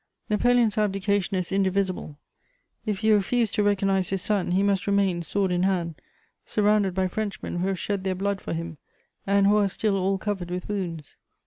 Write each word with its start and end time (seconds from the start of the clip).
Napoleon's 0.31 0.79
abdication 0.79 1.37
is 1.37 1.51
indivisible. 1.51 2.17
If 2.87 3.03
you 3.03 3.13
refuse 3.13 3.51
to 3.51 3.61
recognise 3.61 4.09
his 4.09 4.23
son, 4.23 4.49
he 4.53 4.63
must 4.63 4.87
remain 4.87 5.21
sword 5.21 5.51
in 5.51 5.61
hand, 5.61 5.93
surrounded 6.43 6.95
by 6.95 7.07
Frenchmen 7.07 7.57
who 7.57 7.67
have 7.67 7.77
shed 7.77 8.03
their 8.03 8.15
blood 8.15 8.41
for 8.41 8.53
him 8.53 8.79
and 9.27 9.45
who 9.45 9.57
are 9.57 9.67
still 9.67 9.95
all 9.95 10.17
covered 10.17 10.49
with 10.49 10.67
wounds.... 10.67 11.17